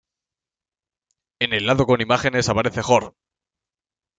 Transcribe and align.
En 1.41 1.53
el 1.53 1.67
lado 1.67 1.85
con 1.85 2.01
imágenes 2.01 2.49
aparece 2.49 2.81
Horn. 2.83 3.13